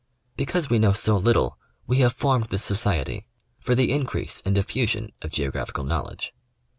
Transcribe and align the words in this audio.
Because 0.35 0.67
we 0.67 0.79
know 0.79 0.93
so 0.93 1.15
little 1.15 1.59
we 1.85 1.97
have 1.97 2.11
formed 2.11 2.45
this 2.45 2.63
society 2.63 3.27
for 3.59 3.75
the 3.75 3.91
in 3.91 4.07
crease 4.07 4.41
and 4.43 4.55
diffusion 4.55 5.11
of 5.21 5.29
Geographical 5.29 5.83
knowledge. 5.83 6.33